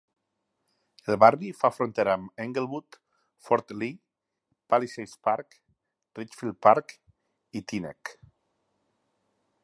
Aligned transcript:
El 1.13 1.17
barri 1.23 1.49
fa 1.57 1.69
frontera 1.73 2.13
amb 2.19 2.39
Englewood, 2.45 2.97
Fort 3.49 3.73
Lee, 3.81 3.97
Palisades 4.73 5.13
Park, 5.27 5.57
Ridgefield 6.21 6.57
Park 6.69 6.95
i 7.61 7.61
Teaneck. 7.73 8.15